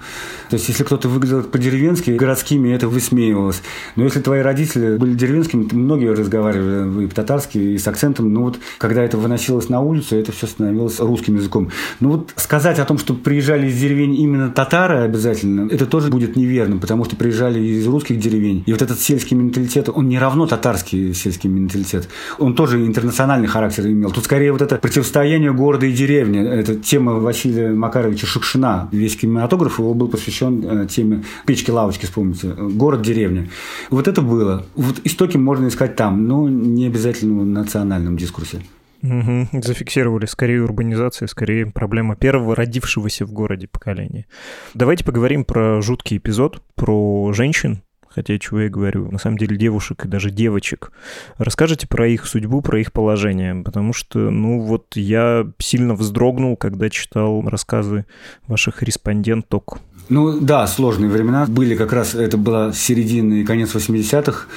[0.49, 3.61] То есть, если кто-то выглядел по-деревенски, городскими это высмеивалось.
[3.95, 8.33] Но если твои родители были деревенскими, то многие разговаривали по-татарски, и с акцентом.
[8.33, 11.69] Но вот когда это выносилось на улицу, это все становилось русским языком.
[11.99, 16.35] Ну вот сказать о том, что приезжали из деревень именно татары обязательно, это тоже будет
[16.35, 18.63] неверно, потому что приезжали из русских деревень.
[18.65, 22.09] И вот этот сельский менталитет, он не равно татарский сельский менталитет.
[22.39, 24.11] Он тоже интернациональный характер имел.
[24.11, 26.45] Тут скорее вот это противостояние города и деревни.
[26.45, 28.89] Это тема Василия Макаровича Шукшина.
[28.91, 32.53] Весь кинематограф его был посвящен э, теме печки-лавочки, вспомните.
[32.53, 33.49] Город-деревня.
[33.89, 34.65] Вот это было.
[34.75, 38.61] Вот истоки можно искать там, но не обязательно в национальном дискурсе.
[39.03, 44.25] Угу, зафиксировали скорее урбанизация, скорее проблема первого родившегося в городе поколения.
[44.73, 50.05] Давайте поговорим про жуткий эпизод, про женщин, хотя чего я говорю, на самом деле девушек
[50.05, 50.91] и даже девочек.
[51.37, 56.89] Расскажите про их судьбу, про их положение, потому что, ну вот я сильно вздрогнул, когда
[56.89, 58.05] читал рассказы
[58.47, 59.79] ваших респонденток.
[60.09, 64.47] Ну да, сложные времена были как раз, это была середина и конец 80-х,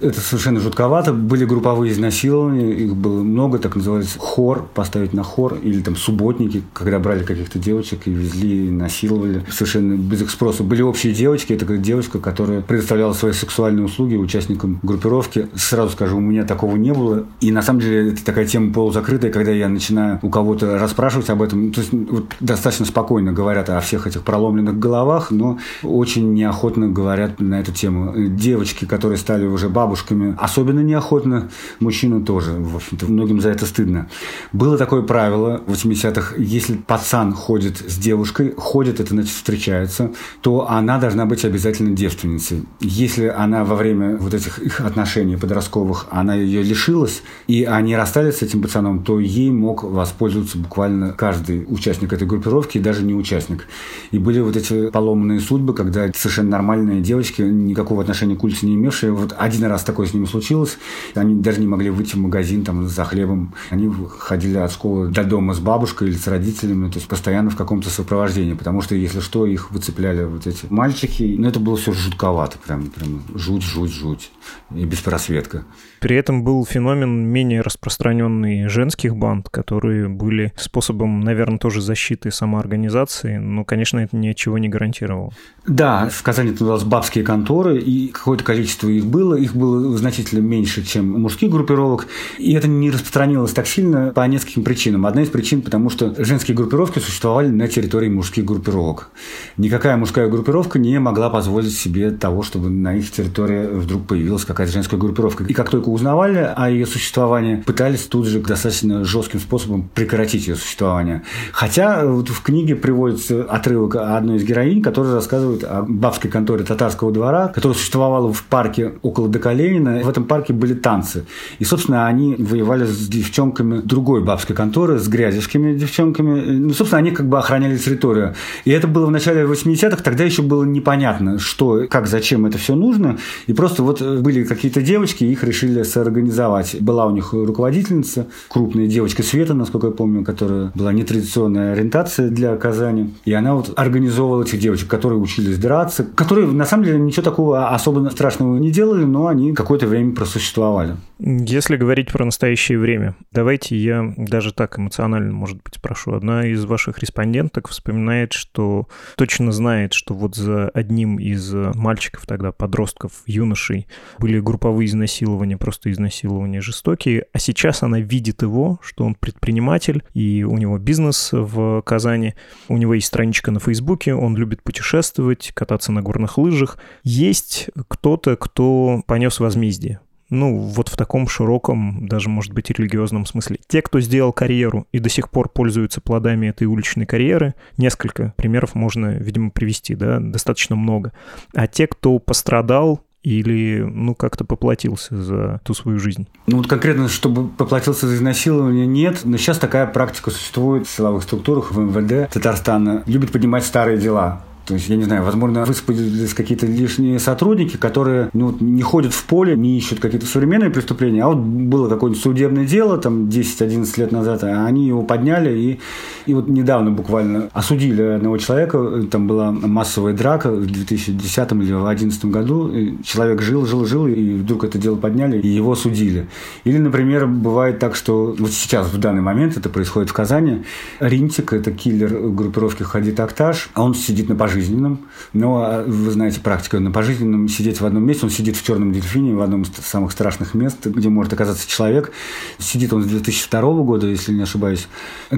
[0.00, 1.12] это совершенно жутковато.
[1.12, 6.62] Были групповые изнасилования, их было много, так называется хор, поставить на хор, или там субботники,
[6.72, 10.62] когда брали каких-то девочек и везли, и насиловали совершенно без их спроса.
[10.62, 15.48] Были общие девочки, это как девочка, которая предоставляла свои сексуальные услуги участникам группировки.
[15.54, 17.26] Сразу скажу, у меня такого не было.
[17.40, 21.42] И на самом деле это такая тема полузакрытая, когда я начинаю у кого-то расспрашивать об
[21.42, 21.72] этом.
[21.72, 27.40] То есть вот, достаточно спокойно говорят о всех этих проломленных головах, но очень неохотно говорят
[27.40, 28.14] на эту тему.
[28.16, 33.66] Девочки, которые стали уже бабушками, бабушками особенно неохотно, мужчины тоже, в общем-то, многим за это
[33.66, 34.08] стыдно.
[34.52, 40.68] Было такое правило в 80-х, если пацан ходит с девушкой, ходит, это значит встречается, то
[40.68, 42.64] она должна быть обязательно девственницей.
[42.80, 48.38] Если она во время вот этих их отношений подростковых, она ее лишилась, и они расстались
[48.38, 53.14] с этим пацаном, то ей мог воспользоваться буквально каждый участник этой группировки, и даже не
[53.14, 53.66] участник.
[54.10, 58.74] И были вот эти поломанные судьбы, когда совершенно нормальные девочки, никакого отношения к улице не
[58.74, 60.78] имевшие, вот один раз такое с ними случилось,
[61.14, 63.54] они даже не могли выйти в магазин там за хлебом.
[63.70, 67.56] Они ходили от школы до дома с бабушкой или с родителями, то есть постоянно в
[67.56, 71.36] каком-то сопровождении, потому что, если что, их выцепляли вот эти мальчики.
[71.38, 74.30] Но это было все жутковато, прям, прям жуть, жуть, жуть
[74.74, 75.64] и беспросветка.
[76.06, 83.38] При этом был феномен менее распространенный женских банд, которые были способом, наверное, тоже защиты самоорганизации,
[83.38, 85.32] но, конечно, это ничего не гарантировало.
[85.66, 89.34] Да, в Казани называлось бабские конторы, и какое-то количество их было.
[89.34, 92.06] Их было значительно меньше, чем мужских группировок.
[92.38, 95.06] И это не распространилось так сильно по нескольким причинам.
[95.06, 99.10] Одна из причин, потому что женские группировки существовали на территории мужских группировок.
[99.56, 104.72] Никакая мужская группировка не могла позволить себе того, чтобы на их территории вдруг появилась какая-то
[104.72, 105.42] женская группировка.
[105.42, 110.54] И как только узнавали о ее существовании, пытались тут же достаточно жестким способом прекратить ее
[110.54, 111.22] существование.
[111.52, 117.10] Хотя вот в книге приводится отрывок одной из героинь, которая рассказывает о бабской конторе татарского
[117.12, 120.00] двора, которая существовала в парке около ДК Ленина.
[120.04, 121.24] В этом парке были танцы.
[121.58, 126.40] И, собственно, они воевали с девчонками другой бабской конторы, с грязевскими девчонками.
[126.40, 128.34] Ну, собственно, они как бы охраняли территорию.
[128.64, 132.74] И это было в начале 80-х, тогда еще было непонятно, что, как, зачем это все
[132.74, 133.18] нужно.
[133.46, 136.76] И просто вот были какие-то девочки, их решили соорганизовать.
[136.80, 142.56] Была у них руководительница, крупная девочка Света, насколько я помню, которая была нетрадиционная ориентация для
[142.56, 143.14] Казани.
[143.24, 147.68] И она вот организовывала этих девочек, которые учились драться, которые на самом деле ничего такого
[147.70, 150.96] особо страшного не делали, но они какое-то время просуществовали.
[151.18, 156.12] Если говорить про настоящее время, давайте я даже так эмоционально, может быть, спрошу.
[156.12, 158.86] Одна из ваших респонденток вспоминает, что
[159.16, 163.86] точно знает, что вот за одним из мальчиков тогда, подростков, юношей,
[164.18, 170.44] были групповые изнасилования, просто изнасилования жестокие, а сейчас она видит его, что он предприниматель, и
[170.44, 172.34] у него бизнес в Казани,
[172.68, 176.78] у него есть страничка на Фейсбуке, он любит путешествовать, кататься на горных лыжах.
[177.02, 179.98] Есть кто-то, кто понес возмездие
[180.28, 183.58] ну, вот в таком широком, даже, может быть, религиозном смысле.
[183.68, 188.74] Те, кто сделал карьеру и до сих пор пользуются плодами этой уличной карьеры, несколько примеров
[188.74, 191.12] можно, видимо, привести, да, достаточно много.
[191.54, 196.28] А те, кто пострадал или, ну, как-то поплатился за ту свою жизнь?
[196.46, 199.22] Ну, вот конкретно, чтобы поплатился за изнасилование, нет.
[199.24, 203.02] Но сейчас такая практика существует в силовых структурах, в МВД Татарстана.
[203.06, 204.42] Любят поднимать старые дела.
[204.66, 209.24] То есть, я не знаю, возможно, высыпались какие-то лишние сотрудники, которые ну, не ходят в
[209.24, 214.10] поле, не ищут какие-то современные преступления, а вот было какое-нибудь судебное дело там 10-11 лет
[214.10, 215.80] назад, а они его подняли и,
[216.26, 222.24] и вот недавно буквально осудили одного человека, там была массовая драка в 2010 или 2011
[222.24, 222.72] году,
[223.04, 226.26] человек жил, жил, жил, и вдруг это дело подняли, и его судили.
[226.64, 230.64] Или, например, бывает так, что вот сейчас, в данный момент, это происходит в Казани,
[230.98, 235.00] Ринтик, это киллер группировки Хадид Акташ, а он сидит на пожизненном пожизненном.
[235.32, 238.24] Но, а, вы знаете, практика на пожизненном сидеть в одном месте.
[238.24, 242.12] Он сидит в черном дельфине, в одном из самых страшных мест, где может оказаться человек.
[242.58, 244.88] Сидит он с 2002 года, если не ошибаюсь.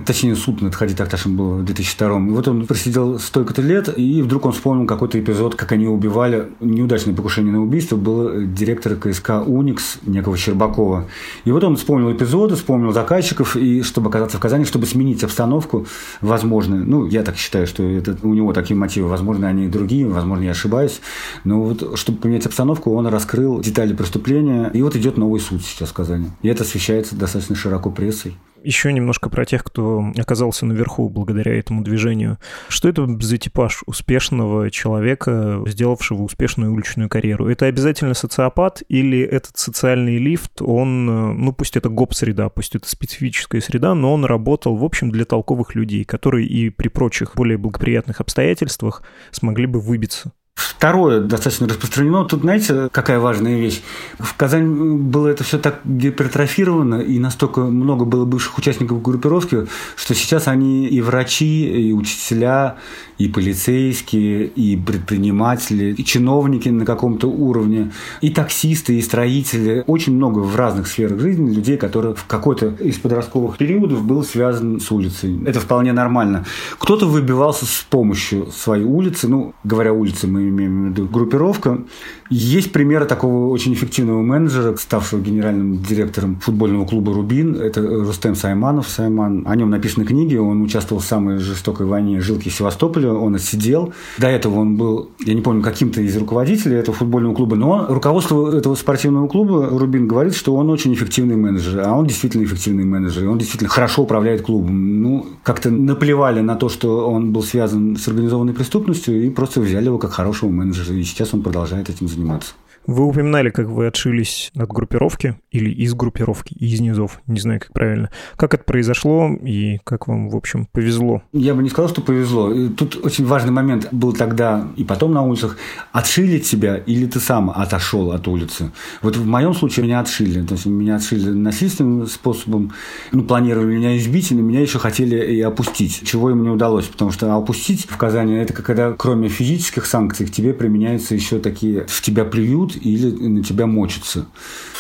[0.07, 2.19] Точнее, суд над Хади Такташем был в 2002.
[2.19, 6.49] И вот он просидел столько-то лет, и вдруг он вспомнил какой-то эпизод, как они убивали.
[6.61, 11.07] Неудачное покушение на убийство был директор КСК «Уникс» некого Щербакова.
[11.45, 15.87] И вот он вспомнил эпизоды, вспомнил заказчиков, и чтобы оказаться в Казани, чтобы сменить обстановку,
[16.21, 20.07] возможно, ну, я так считаю, что это у него такие мотивы возможно, они и другие,
[20.07, 21.01] возможно, я ошибаюсь.
[21.44, 24.71] Но вот, чтобы поменять обстановку, он раскрыл детали преступления.
[24.73, 26.31] И вот идет новый суд сейчас в Казани.
[26.42, 28.37] И это освещается достаточно широко прессой.
[28.64, 32.38] Еще немножко про тех, кто оказался наверху благодаря этому движению.
[32.68, 37.49] Что это за типаж успешного человека, сделавшего успешную уличную карьеру?
[37.49, 43.61] Это обязательно социопат или этот социальный лифт, он, ну пусть это гоп-среда, пусть это специфическая
[43.61, 48.21] среда, но он работал, в общем, для толковых людей, которые и при прочих более благоприятных
[48.21, 50.33] обстоятельствах смогли бы выбиться?
[50.59, 52.25] Второе, достаточно распространено.
[52.25, 53.81] Тут, знаете, какая важная вещь?
[54.18, 60.14] В Казани было это все так гипертрофировано, и настолько много было бывших участников группировки, что
[60.16, 62.75] сейчас они и врачи, и учителя,
[63.18, 69.85] и полицейские, и предприниматели, и чиновники на каком-то уровне, и таксисты, и строители.
[69.87, 74.81] Очень много в разных сферах жизни людей, которые в какой-то из подростковых периодов был связан
[74.81, 75.40] с улицей.
[75.47, 76.47] Это вполне нормально.
[76.79, 81.83] Кто-то выбивался с помощью своей улицы, ну, говоря улицы, мы имеем в виду группировка.
[82.31, 87.57] Есть примеры такого очень эффективного менеджера, ставшего генеральным директором футбольного клуба «Рубин».
[87.57, 88.89] Это Рустем Сайманов.
[88.89, 89.45] Сайман.
[89.47, 90.37] О нем написаны книги.
[90.37, 93.13] Он участвовал в самой жестокой войне жилки Севастополя.
[93.13, 93.93] Он отсидел.
[94.19, 98.55] До этого он был, я не помню, каким-то из руководителей этого футбольного клуба, но руководство
[98.55, 101.83] этого спортивного клуба «Рубин» говорит, что он очень эффективный менеджер.
[101.85, 103.29] А он действительно эффективный менеджер.
[103.29, 105.03] Он действительно хорошо управляет клубом.
[105.03, 109.87] Ну, как-то наплевали на то, что он был связан с организованной преступностью и просто взяли
[109.87, 110.95] его как хорошего менеджера.
[110.95, 112.53] И сейчас он продолжает этим заниматься.
[112.89, 117.74] Вы упоминали, как вы отшились от группировки или из группировки, из низов, не знаю, как
[117.74, 118.09] правильно.
[118.36, 121.22] Как это произошло и как вам, в общем, повезло?
[121.34, 122.51] Я бы не сказал, что повезло.
[122.70, 125.59] Тут очень важный момент был тогда и потом на улицах.
[125.93, 128.70] Отшили тебя или ты сам отошел от улицы?
[129.03, 130.43] Вот в моем случае меня отшили.
[130.47, 132.72] То есть меня отшили насильственным способом.
[133.12, 136.05] Ну, планировали меня избить, на меня еще хотели и опустить.
[136.07, 136.86] Чего им не удалось.
[136.86, 141.84] Потому что опустить в Казани, это когда кроме физических санкций к тебе применяются еще такие,
[141.86, 144.26] в тебя плюют или на тебя мочится.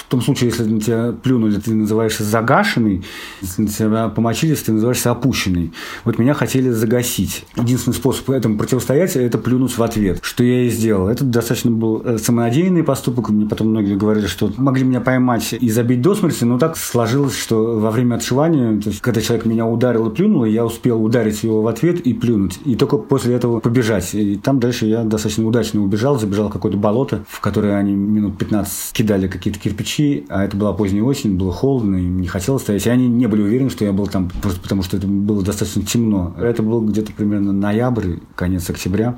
[0.08, 3.04] В том случае, если на тебя плюнули, ты называешься загашенный,
[3.42, 5.72] если на тебя помочились, ты называешься опущенный.
[6.04, 7.44] Вот меня хотели загасить.
[7.56, 11.08] Единственный способ этому противостоять– это плюнуть в ответ, что я и сделал.
[11.08, 13.28] Это достаточно был э, самонадеянный поступок.
[13.28, 17.36] Мне потом многие говорили, что могли меня поймать и забить до смерти, но так сложилось,
[17.36, 21.42] что во время отшивания, то есть, когда человек меня ударил и плюнул, я успел ударить
[21.42, 22.58] его в ответ и плюнуть.
[22.64, 24.14] И только после этого побежать.
[24.14, 28.38] И там дальше я достаточно удачно убежал, забежал в какое-то болото, в которое они минут
[28.38, 32.86] 15 кидали какие-то кирпичи, а это была поздняя осень, было холодно, и не хотелось стоять.
[32.86, 35.82] И они не были уверены, что я был там просто потому, что это было достаточно
[35.82, 36.34] темно.
[36.38, 39.16] Это был где-то примерно ноябрь, конец октября.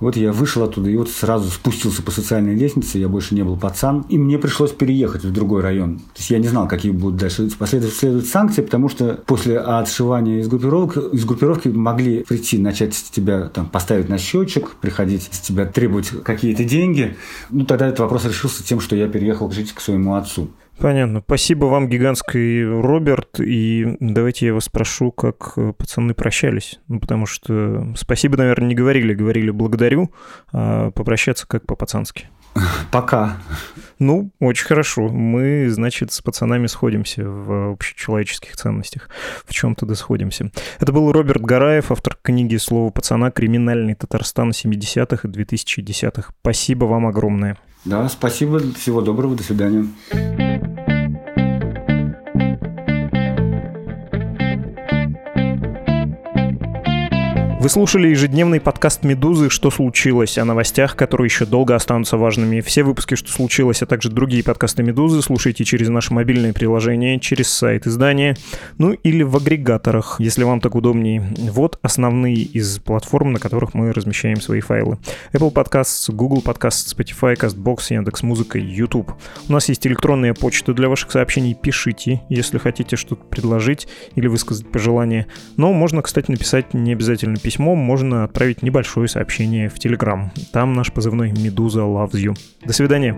[0.00, 3.56] Вот я вышел оттуда и вот сразу спустился по социальной лестнице, я больше не был
[3.56, 5.98] пацан, и мне пришлось переехать в другой район.
[5.98, 10.40] То есть я не знал, какие будут дальше последовать, следовать санкции, потому что после отшивания
[10.40, 15.66] из группировки, из группировки могли прийти, начать тебя там, поставить на счетчик, приходить с тебя
[15.66, 17.16] требовать какие-то деньги.
[17.50, 20.50] Ну, тогда этот вопрос решился тем, что я переехал жить к своему отцу.
[20.80, 21.22] Понятно.
[21.24, 23.40] Спасибо вам, гигантский Роберт.
[23.40, 26.78] И давайте я вас спрошу, как э, пацаны прощались.
[26.86, 29.12] Ну, потому что спасибо, наверное, не говорили.
[29.12, 30.12] Говорили благодарю,
[30.52, 32.28] а попрощаться как по-пацански.
[32.92, 33.38] Пока.
[33.98, 35.08] Ну, очень хорошо.
[35.08, 39.08] Мы, значит, с пацанами сходимся в общечеловеческих ценностях.
[39.44, 40.50] В чем-то да сходимся.
[40.78, 43.30] Это был Роберт Гараев, автор книги «Слово пацана.
[43.32, 46.32] Криминальный Татарстан 70-х и 2010-х».
[46.40, 47.58] Спасибо вам огромное.
[47.84, 48.60] Да, спасибо.
[48.74, 49.34] Всего доброго.
[49.34, 49.86] До свидания.
[57.60, 59.50] Вы слушали ежедневный подкаст «Медузы.
[59.50, 62.60] Что случилось?» о новостях, которые еще долго останутся важными.
[62.60, 67.48] Все выпуски «Что случилось?», а также другие подкасты «Медузы» слушайте через наше мобильное приложение, через
[67.48, 68.36] сайт издания,
[68.78, 71.34] ну или в агрегаторах, если вам так удобнее.
[71.36, 74.98] Вот основные из платформ, на которых мы размещаем свои файлы.
[75.32, 79.10] Apple Podcasts, Google Podcasts, Spotify, CastBox, Яндекс.Музыка, YouTube.
[79.48, 81.54] У нас есть электронная почта для ваших сообщений.
[81.60, 85.26] Пишите, если хотите что-то предложить или высказать пожелание.
[85.56, 90.28] Но можно, кстати, написать не обязательно письмом можно отправить небольшое сообщение в Telegram.
[90.52, 92.36] Там наш позывной «Медуза loves you».
[92.62, 93.16] До свидания.